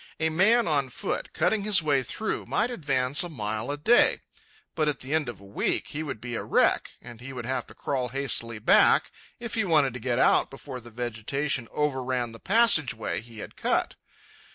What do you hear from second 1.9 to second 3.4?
through, might advance a